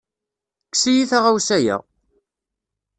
[0.65, 1.77] Kkes-iyi taɣawsa-ya!